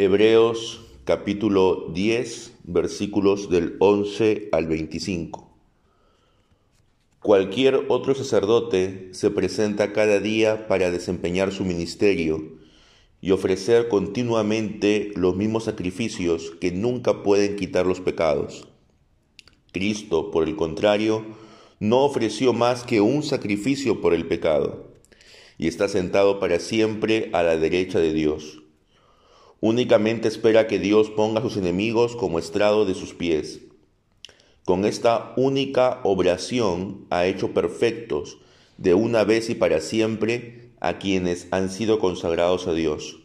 [0.00, 5.50] Hebreos capítulo 10 versículos del 11 al 25.
[7.20, 12.60] Cualquier otro sacerdote se presenta cada día para desempeñar su ministerio
[13.20, 18.68] y ofrecer continuamente los mismos sacrificios que nunca pueden quitar los pecados.
[19.72, 21.24] Cristo, por el contrario,
[21.80, 24.92] no ofreció más que un sacrificio por el pecado,
[25.58, 28.62] y está sentado para siempre a la derecha de Dios.
[29.60, 33.60] Únicamente espera que Dios ponga a sus enemigos como estrado de sus pies.
[34.64, 38.38] Con esta única obración ha hecho perfectos
[38.76, 43.18] de una vez y para siempre a quienes han sido consagrados a Dios.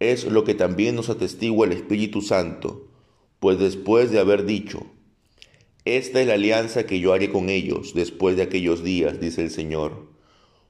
[0.00, 2.88] Es lo que también nos atestigua el Espíritu Santo,
[3.40, 4.86] pues después de haber dicho,
[5.86, 9.50] Esta es la alianza que yo haré con ellos después de aquellos días, dice el
[9.50, 10.08] Señor.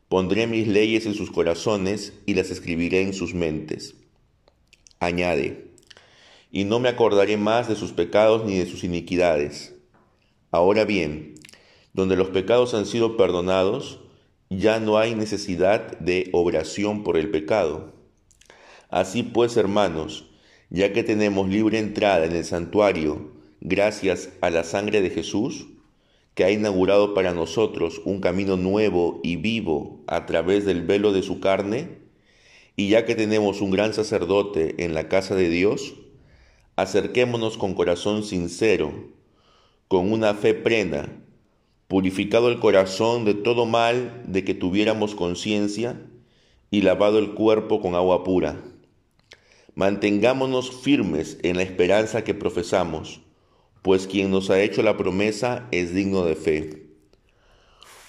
[0.08, 3.96] Pondré mis leyes en sus corazones y las escribiré en sus mentes.
[5.00, 5.72] Añade,
[6.50, 9.74] y no me acordaré más de sus pecados ni de sus iniquidades.
[10.50, 11.34] Ahora bien,
[11.92, 14.00] donde los pecados han sido perdonados,
[14.48, 17.92] ya no hay necesidad de obración por el pecado.
[18.88, 20.30] Así pues, hermanos,
[20.70, 25.66] ya que tenemos libre entrada en el santuario gracias a la sangre de Jesús,
[26.34, 31.22] que ha inaugurado para nosotros un camino nuevo y vivo a través del velo de
[31.22, 31.98] su carne,
[32.76, 35.94] y ya que tenemos un gran sacerdote en la casa de Dios,
[36.76, 38.92] acerquémonos con corazón sincero,
[39.88, 41.08] con una fe plena,
[41.88, 46.02] purificado el corazón de todo mal de que tuviéramos conciencia
[46.70, 48.62] y lavado el cuerpo con agua pura.
[49.74, 53.20] Mantengámonos firmes en la esperanza que profesamos,
[53.80, 56.86] pues quien nos ha hecho la promesa es digno de fe.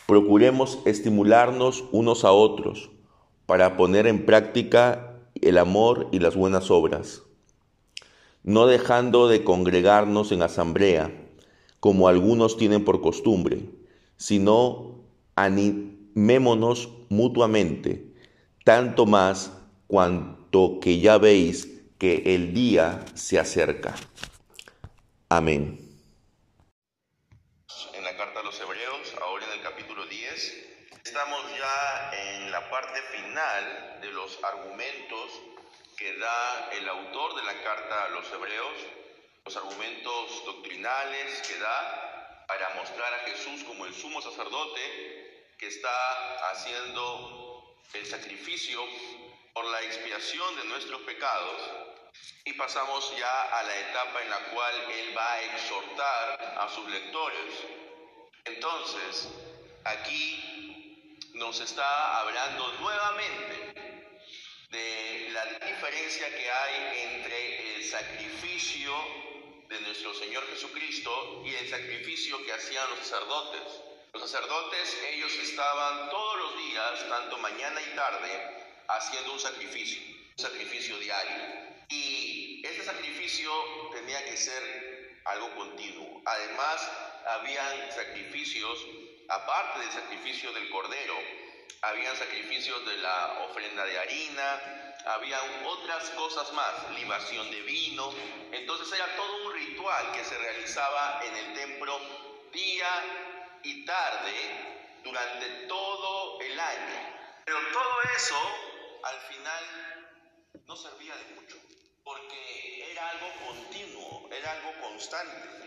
[0.08, 2.90] Procuremos estimularnos unos a otros
[3.48, 7.24] para poner en práctica el amor y las buenas obras,
[8.44, 11.12] no dejando de congregarnos en asamblea,
[11.80, 13.62] como algunos tienen por costumbre,
[14.18, 15.02] sino
[15.36, 18.14] animémonos mutuamente,
[18.64, 19.54] tanto más
[19.88, 23.96] cuanto que ya veis que el día se acerca.
[25.30, 25.87] Amén.
[33.38, 35.32] Final de los argumentos
[35.96, 38.78] que da el autor de la carta a los Hebreos,
[39.46, 46.50] los argumentos doctrinales que da para mostrar a Jesús como el sumo sacerdote que está
[46.50, 48.82] haciendo el sacrificio
[49.54, 51.62] por la expiación de nuestros pecados
[52.44, 56.90] y pasamos ya a la etapa en la cual Él va a exhortar a sus
[56.90, 57.54] lectores.
[58.46, 59.30] Entonces,
[59.84, 60.57] aquí
[61.38, 64.08] nos está hablando nuevamente
[64.70, 68.94] de la diferencia que hay entre el sacrificio
[69.70, 73.62] de nuestro Señor Jesucristo y el sacrificio que hacían los sacerdotes.
[74.14, 80.02] Los sacerdotes, ellos estaban todos los días, tanto mañana y tarde, haciendo un sacrificio,
[80.38, 81.44] un sacrificio diario.
[81.90, 83.52] Y este sacrificio
[83.94, 86.22] tenía que ser algo continuo.
[86.26, 86.90] Además,
[87.28, 88.80] habían sacrificios,
[89.30, 91.16] aparte del sacrificio del cordero,
[91.82, 94.62] habían sacrificios de la ofrenda de harina,
[95.06, 98.12] habían otras cosas más, libación de vino.
[98.52, 102.00] Entonces era todo un ritual que se realizaba en el templo
[102.52, 102.90] día
[103.64, 107.16] y tarde durante todo el año.
[107.46, 108.38] Pero todo eso
[109.04, 110.08] al final
[110.66, 111.58] no servía de mucho,
[112.04, 115.67] porque era algo continuo, era algo constante.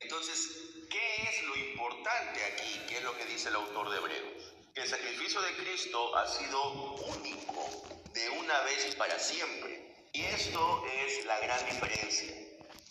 [0.00, 2.80] Entonces, ¿qué es lo importante aquí?
[2.88, 4.54] ¿Qué es lo que dice el autor de Hebreos?
[4.74, 10.06] Que el sacrificio de Cristo ha sido único, de una vez y para siempre.
[10.12, 12.32] Y esto es la gran diferencia.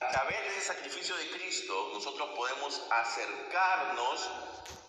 [0.01, 4.29] A través de ese sacrificio de Cristo, nosotros podemos acercarnos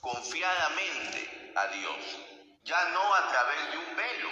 [0.00, 1.96] confiadamente a Dios,
[2.64, 4.28] ya no a través de un velo,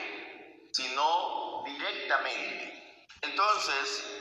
[0.73, 3.07] sino directamente.
[3.23, 4.16] Entonces,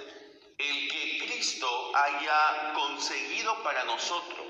[1.96, 4.48] haya conseguido para nosotros,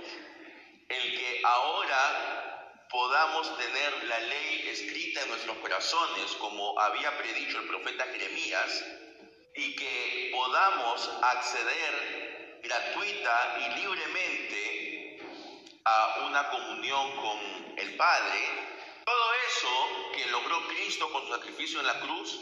[0.90, 7.68] el que ahora podamos tener la ley escrita en nuestros corazones, como había predicho el
[7.68, 8.84] profeta Jeremías,
[9.54, 15.20] y que podamos acceder gratuita y libremente
[15.86, 18.40] a una comunión con el Padre,
[19.06, 22.40] todo eso que logró Cristo con su sacrificio en la cruz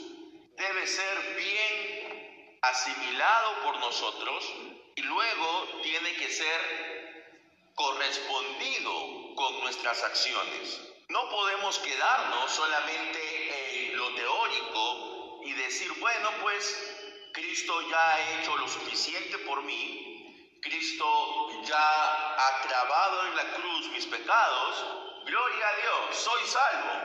[0.55, 4.53] debe ser bien asimilado por nosotros
[4.95, 7.33] y luego tiene que ser
[7.75, 10.81] correspondido con nuestras acciones.
[11.09, 18.55] No podemos quedarnos solamente en lo teórico y decir, bueno, pues Cristo ya ha hecho
[18.57, 24.85] lo suficiente por mí, Cristo ya ha clavado en la cruz mis pecados,
[25.25, 27.03] gloria a Dios, soy salvo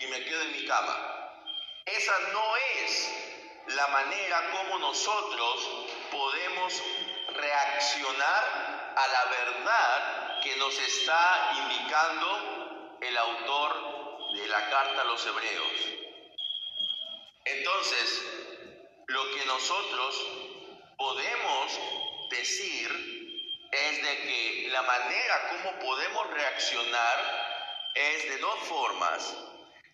[0.00, 1.32] y me quedo en mi cama.
[1.84, 3.12] Esa no es
[3.68, 6.82] la manera como nosotros podemos
[7.36, 15.26] reaccionar a la verdad que nos está indicando el autor de la carta a los
[15.26, 15.72] hebreos.
[17.44, 18.22] Entonces,
[19.06, 20.26] lo que nosotros
[20.96, 21.80] podemos
[22.30, 23.16] decir
[23.70, 29.34] es de que la manera como podemos reaccionar es de dos formas.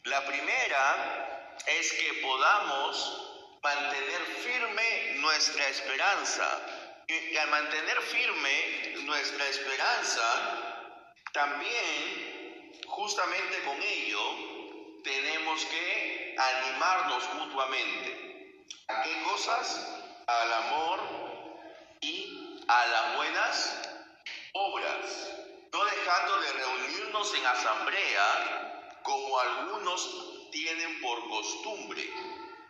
[0.05, 6.61] La primera es que podamos mantener firme nuestra esperanza.
[7.09, 10.83] Y al mantener firme nuestra esperanza,
[11.33, 18.67] también justamente con ello tenemos que animarnos mutuamente.
[18.89, 20.01] ¿A qué cosas?
[20.27, 21.01] Al amor
[22.01, 23.81] y a las buenas
[24.53, 25.31] obras.
[25.73, 32.09] No dejando de reunirnos en asamblea como algunos tienen por costumbre.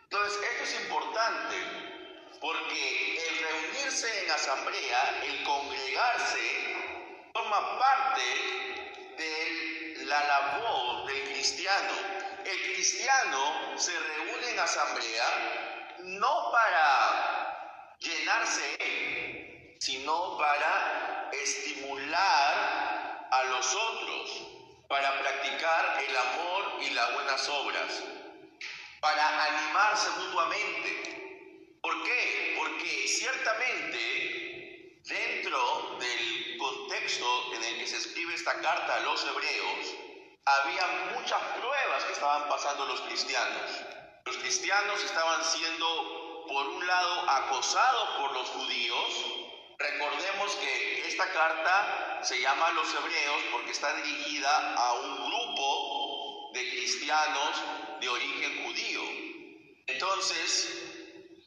[0.03, 1.92] Entonces, esto es importante
[2.39, 6.75] porque el reunirse en asamblea, el congregarse,
[7.33, 8.21] forma parte
[9.17, 11.93] de la labor del cristiano.
[12.45, 18.73] El cristiano se reúne en asamblea no para llenarse
[19.83, 24.47] sino para estimular a los otros,
[24.87, 28.01] para practicar el amor y las buenas obras,
[29.01, 31.22] para animarse mutuamente.
[31.83, 32.55] ¿Por qué?
[32.57, 39.93] Porque ciertamente dentro del contexto en el que se escribe esta carta a los hebreos,
[40.45, 43.69] había muchas pruebas que estaban pasando los cristianos.
[44.23, 49.25] Los cristianos estaban siendo, por un lado, acosados por los judíos.
[49.77, 56.51] Recordemos que esta carta se llama a los hebreos porque está dirigida a un grupo
[56.53, 57.61] de cristianos
[57.99, 59.01] de origen judío.
[59.87, 60.92] Entonces,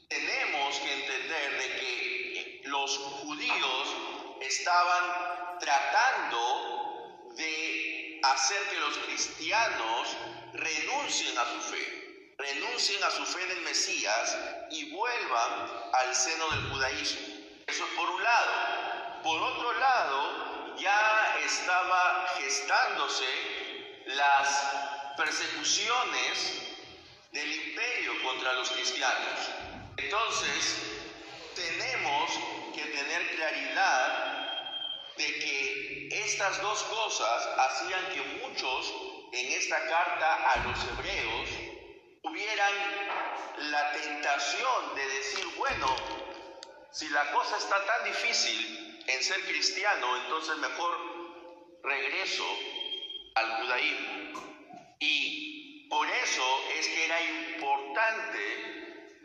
[0.09, 3.89] tenemos que entender de que los judíos
[4.41, 10.17] estaban tratando de hacer que los cristianos
[10.53, 14.37] renuncien a su fe, renuncien a su fe en el Mesías
[14.71, 17.27] y vuelvan al seno del judaísmo.
[17.67, 19.23] Eso es por un lado.
[19.23, 23.27] Por otro lado, ya estaba gestándose
[24.07, 26.53] las persecuciones
[27.33, 29.66] del imperio contra los cristianos.
[29.99, 30.77] Entonces,
[31.55, 32.31] tenemos
[32.75, 34.47] que tener claridad
[35.17, 38.93] de que estas dos cosas hacían que muchos
[39.33, 41.49] en esta carta a los hebreos
[42.23, 42.75] tuvieran
[43.71, 45.97] la tentación de decir, bueno,
[46.93, 52.45] si la cosa está tan difícil en ser cristiano, entonces mejor regreso
[53.35, 54.97] al judaísmo.
[55.01, 58.76] Y por eso es que era importante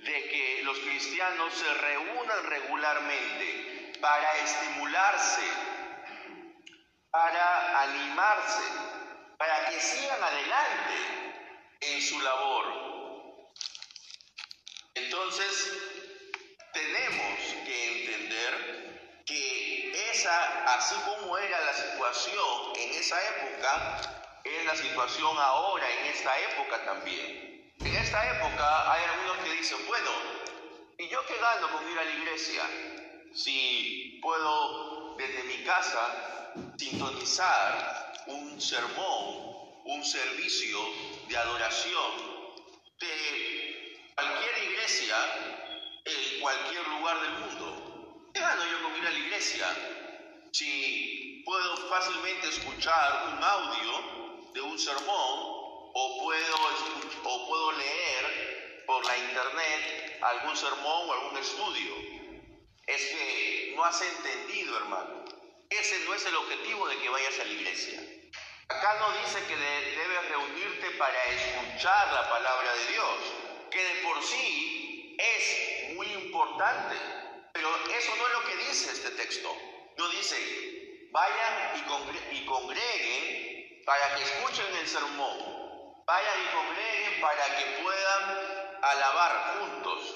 [0.04, 5.44] de que los cristianos se reúnan regularmente para estimularse,
[7.12, 8.64] para animarse,
[9.38, 11.42] para que sigan adelante
[11.82, 12.66] en su labor.
[14.96, 15.72] Entonces,
[16.74, 24.76] tenemos que entender que esa, así como era la situación en esa época, es la
[24.76, 27.51] situación ahora en esta época también.
[28.12, 30.10] Esta época hay algunos que dicen, bueno,
[30.98, 32.62] ¿y yo qué gano con ir a la iglesia?
[33.34, 40.78] Si puedo desde mi casa sintonizar un sermón, un servicio
[41.30, 42.12] de adoración
[43.00, 45.16] de cualquier iglesia
[46.04, 48.30] en cualquier lugar del mundo.
[48.34, 49.68] ¿Qué gano yo con ir a la iglesia?
[50.52, 56.56] Si puedo fácilmente escuchar un audio de un sermón o puedo,
[57.24, 61.96] o puedo leer por la internet algún sermón o algún estudio.
[62.88, 65.26] Es que no has entendido, hermano.
[65.70, 68.02] Ese no es el objetivo de que vayas a la iglesia.
[68.68, 73.18] Acá no dice que de, debes reunirte para escuchar la palabra de Dios,
[73.70, 76.96] que de por sí es muy importante.
[77.54, 79.56] Pero eso no es lo que dice este texto.
[79.98, 85.71] No dice, vayan y, congre y congreguen para que escuchen el sermón.
[86.12, 88.24] Vayan y congreguen para que puedan
[88.82, 90.14] alabar juntos.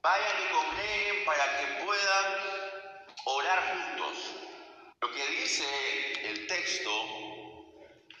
[0.00, 2.26] Vayan y congreguen para que puedan
[3.24, 4.36] orar juntos.
[5.00, 6.92] Lo que dice el texto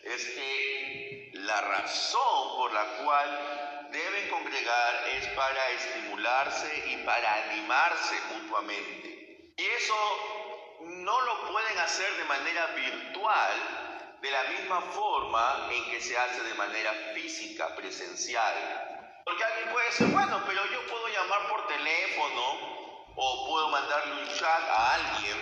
[0.02, 8.16] es que la razón por la cual deben congregar es para estimularse y para animarse
[8.32, 9.54] mutuamente.
[9.56, 13.81] Y eso no lo pueden hacer de manera virtual
[14.22, 19.20] de la misma forma en que se hace de manera física, presencial.
[19.24, 24.28] Porque alguien puede decir, bueno, pero yo puedo llamar por teléfono o puedo mandarle un
[24.38, 25.36] chat a alguien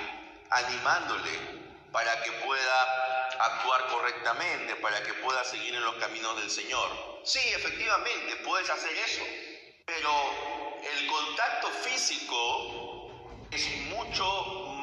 [0.51, 1.31] animándole
[1.93, 6.89] para que pueda actuar correctamente, para que pueda seguir en los caminos del Señor.
[7.23, 9.23] Sí, efectivamente, puedes hacer eso,
[9.85, 10.11] pero
[10.83, 14.25] el contacto físico es mucho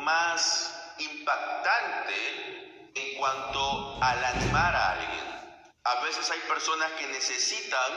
[0.02, 2.67] más impactante
[2.98, 5.38] en cuanto al animar a alguien.
[5.84, 7.92] A veces hay personas que necesitan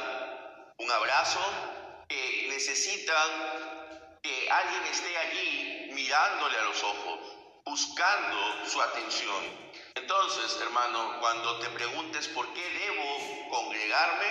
[0.78, 1.40] un abrazo,
[2.08, 7.20] que necesitan que alguien esté allí mirándole a los ojos,
[7.64, 9.70] buscando su atención.
[9.94, 14.26] Entonces, hermano, cuando te preguntes por qué debo congregarme,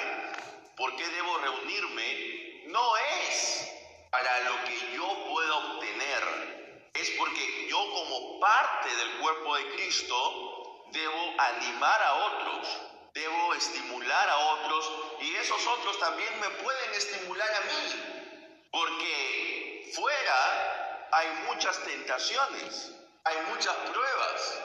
[0.76, 3.70] por qué debo reunirme, no es
[4.10, 10.59] para lo que yo pueda obtener, es porque yo como parte del cuerpo de Cristo
[10.92, 12.68] debo animar a otros,
[13.14, 14.92] debo estimular a otros
[15.22, 22.92] y esos otros también me pueden estimular a mí, porque fuera hay muchas tentaciones,
[23.24, 24.60] hay muchas pruebas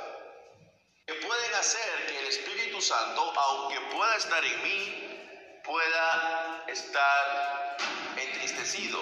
[1.07, 7.77] que pueden hacer que el Espíritu Santo, aunque pueda estar en mí, pueda estar
[8.17, 9.01] entristecido.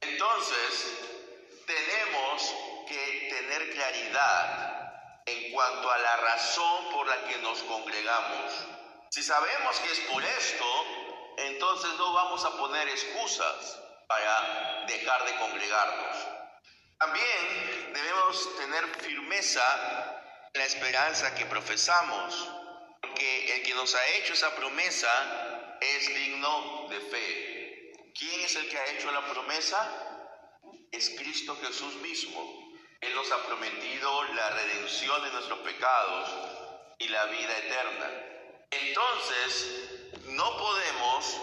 [0.00, 0.98] Entonces,
[1.66, 2.54] tenemos
[2.88, 4.79] que tener claridad
[5.30, 8.52] en cuanto a la razón por la que nos congregamos.
[9.10, 10.84] Si sabemos que es por esto,
[11.38, 16.16] entonces no vamos a poner excusas para dejar de congregarnos.
[16.98, 19.62] También debemos tener firmeza
[20.52, 22.48] la esperanza que profesamos,
[23.00, 25.08] porque el que nos ha hecho esa promesa
[25.80, 27.92] es digno de fe.
[28.18, 29.78] ¿Quién es el que ha hecho la promesa?
[30.92, 32.69] Es Cristo Jesús mismo.
[33.00, 36.28] Él nos ha prometido la redención de nuestros pecados
[36.98, 38.10] y la vida eterna.
[38.70, 41.40] Entonces, no podemos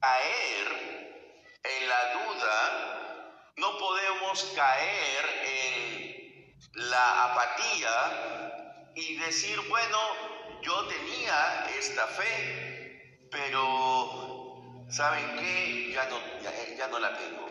[0.00, 1.26] caer
[1.64, 9.98] en la duda, no podemos caer en la apatía y decir, bueno,
[10.62, 15.90] yo tenía esta fe, pero ¿saben qué?
[15.92, 16.20] Ya no,
[16.76, 17.48] ya, no la tengo.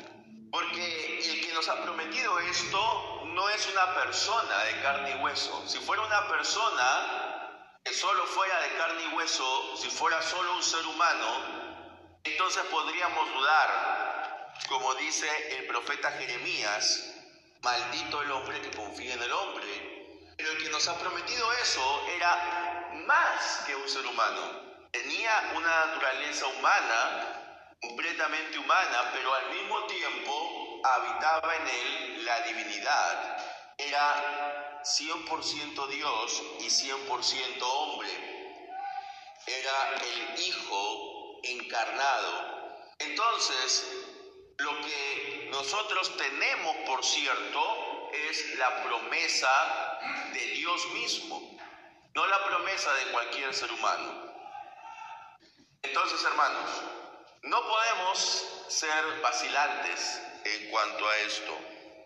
[0.51, 5.63] Porque el que nos ha prometido esto no es una persona de carne y hueso.
[5.67, 7.51] Si fuera una persona
[7.83, 13.29] que solo fuera de carne y hueso, si fuera solo un ser humano, entonces podríamos
[13.33, 15.27] dudar, como dice
[15.57, 17.11] el profeta Jeremías,
[17.61, 20.35] Maldito el hombre que confía en el hombre.
[20.37, 24.87] Pero el que nos ha prometido eso era más que un ser humano.
[24.91, 33.37] Tenía una naturaleza humana, completamente humana, pero al mismo tiempo habitaba en él la divinidad.
[33.77, 38.09] Era 100% Dios y 100% hombre.
[39.47, 42.85] Era el Hijo encarnado.
[42.99, 43.87] Entonces,
[44.57, 49.99] lo que nosotros tenemos, por cierto, es la promesa
[50.33, 51.57] de Dios mismo,
[52.13, 54.33] no la promesa de cualquier ser humano.
[55.83, 56.69] Entonces, hermanos,
[57.43, 61.57] no podemos ser vacilantes en cuanto a esto.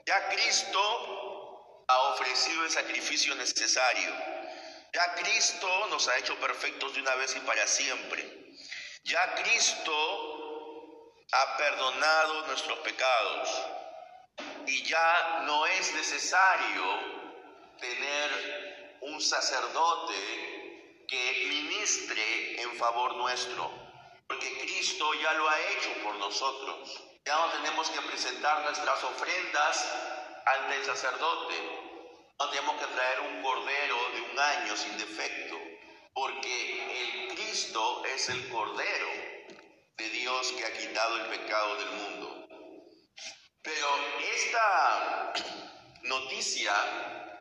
[0.05, 4.12] Ya Cristo ha ofrecido el sacrificio necesario.
[4.93, 8.55] Ya Cristo nos ha hecho perfectos de una vez y para siempre.
[9.03, 13.50] Ya Cristo ha perdonado nuestros pecados
[14.65, 16.84] y ya no es necesario
[17.79, 23.72] tener un sacerdote que ministre en favor nuestro,
[24.27, 27.09] porque Cristo ya lo ha hecho por nosotros.
[27.30, 29.86] Tenemos que presentar nuestras ofrendas
[30.48, 31.56] ante el sacerdote,
[32.40, 35.56] no tenemos que traer un cordero de un año sin defecto,
[36.12, 39.08] porque el Cristo es el cordero
[39.96, 42.48] de Dios que ha quitado el pecado del mundo.
[43.62, 43.88] Pero
[44.34, 45.34] esta
[46.02, 46.74] noticia,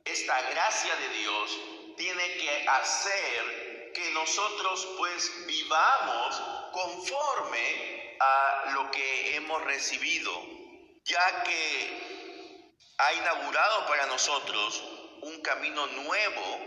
[0.04, 1.58] esta gracia de Dios,
[1.96, 3.57] tiene que hacer
[3.98, 10.30] que nosotros pues vivamos conforme a lo que hemos recibido,
[11.04, 14.82] ya que ha inaugurado para nosotros
[15.22, 16.60] un camino nuevo,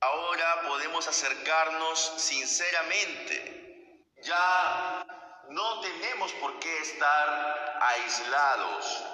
[0.00, 4.04] ahora podemos acercarnos sinceramente.
[4.22, 5.04] Ya
[5.48, 9.04] no tenemos por qué estar aislados,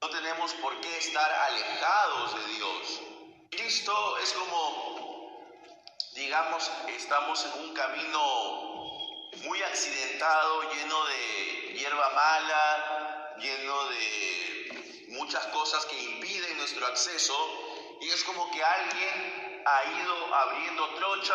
[0.00, 3.02] no tenemos por qué estar alejados de Dios.
[3.50, 4.95] Cristo es como,
[6.16, 15.84] digamos, estamos en un camino muy accidentado, lleno de hierba mala, lleno de muchas cosas
[15.84, 17.36] que impiden nuestro acceso.
[18.00, 21.34] Y es como que alguien ha ido abriendo trocha,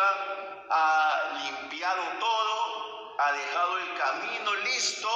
[0.68, 5.08] ha limpiado todo, ha dejado el camino listo,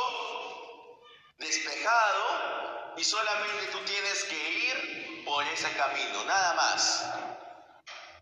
[1.39, 7.26] despejado, y solamente tú tienes que ir por ese camino, nada más.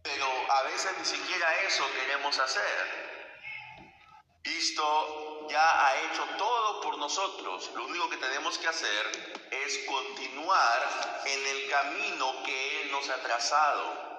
[0.04, 3.04] Pero a veces ni siquiera eso queremos hacer.
[4.42, 7.70] Cristo ya ha hecho todo por nosotros.
[7.74, 13.16] Lo único que tenemos que hacer es continuar en el camino que Él nos ha
[13.22, 14.14] trazado.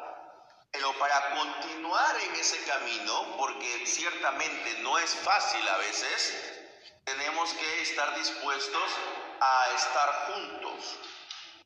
[0.71, 6.65] Pero para continuar en ese camino, porque ciertamente no es fácil a veces,
[7.03, 8.91] tenemos que estar dispuestos
[9.39, 10.95] a estar juntos,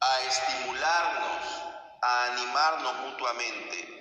[0.01, 1.45] a estimularnos,
[2.01, 3.98] a animarnos mutuamente.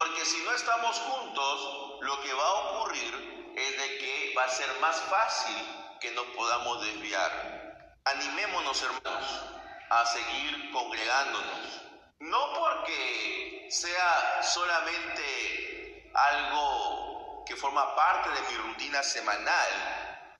[0.00, 4.48] Porque si no estamos juntos, lo que va a ocurrir es de que va a
[4.48, 5.54] ser más fácil
[6.00, 8.00] que nos podamos desviar.
[8.06, 9.42] Animémonos, hermanos,
[9.90, 11.82] a seguir congregándonos.
[12.20, 20.30] No porque sea solamente algo que forma parte de mi rutina semanal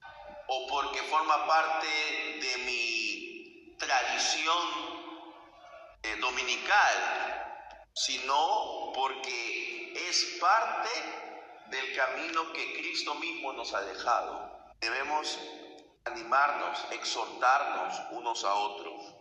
[0.47, 5.11] o porque forma parte de mi tradición
[6.02, 7.50] eh, dominical,
[7.94, 10.90] sino porque es parte
[11.66, 14.50] del camino que Cristo mismo nos ha dejado.
[14.80, 15.38] Debemos
[16.04, 19.14] animarnos, exhortarnos unos a otros.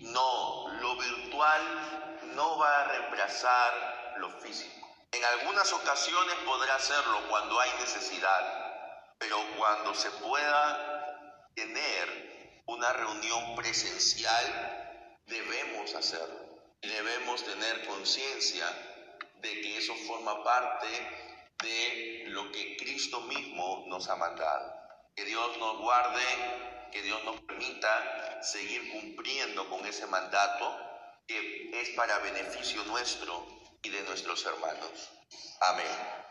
[0.00, 4.88] no, lo virtual no va a reemplazar lo físico.
[5.12, 13.54] En algunas ocasiones podrá hacerlo cuando hay necesidad, pero cuando se pueda tener una reunión
[13.54, 16.41] presencial, debemos hacerlo.
[16.82, 18.66] Debemos tener conciencia
[19.40, 20.88] de que eso forma parte
[21.62, 24.74] de lo que Cristo mismo nos ha mandado.
[25.14, 26.22] Que Dios nos guarde,
[26.90, 30.76] que Dios nos permita seguir cumpliendo con ese mandato
[31.26, 33.46] que es para beneficio nuestro
[33.82, 35.10] y de nuestros hermanos.
[35.60, 36.21] Amén.